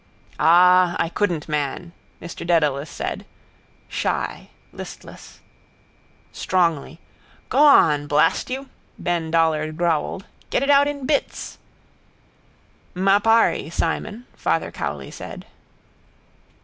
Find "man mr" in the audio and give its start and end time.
1.47-2.43